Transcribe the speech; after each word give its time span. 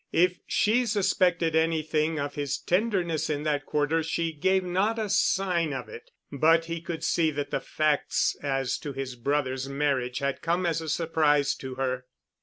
If 0.11 0.39
she 0.47 0.87
suspected 0.87 1.55
anything 1.55 2.19
of 2.19 2.33
his 2.33 2.57
tenderness 2.57 3.29
in 3.29 3.43
that 3.43 3.67
quarter 3.67 4.01
she 4.01 4.31
gave 4.33 4.63
not 4.63 4.97
a 4.97 5.09
sign 5.09 5.73
of 5.73 5.87
it. 5.89 6.09
But 6.31 6.65
he 6.65 6.81
could 6.81 7.03
see 7.03 7.29
that 7.29 7.51
the 7.51 7.59
facts 7.61 8.35
as 8.41 8.79
to 8.79 8.93
his 8.93 9.15
brother's 9.15 9.69
marriage 9.69 10.17
had 10.17 10.41
come 10.41 10.65
as 10.65 10.81
a 10.81 10.89
surprise 10.89 11.53
to 11.57 11.75
her. 11.75 12.07